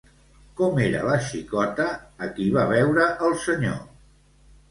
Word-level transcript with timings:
Com 0.59 0.79
era 0.85 1.01
la 1.09 1.17
xicota 1.25 1.85
a 2.27 2.29
qui 2.39 2.47
va 2.55 2.63
veure 2.73 3.05
el 3.27 3.35
senyor? 3.45 3.77